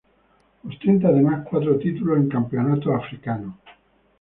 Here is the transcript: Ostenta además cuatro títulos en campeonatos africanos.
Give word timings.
Ostenta 0.67 1.09
además 1.09 1.45
cuatro 1.47 1.77
títulos 1.77 2.17
en 2.17 2.27
campeonatos 2.27 2.91
africanos. 2.91 3.53